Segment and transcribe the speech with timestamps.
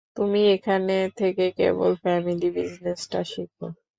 [0.17, 3.67] তুমি এখানে থেকে কেবল ফ্যামিলি বিজনেসটা শিখো।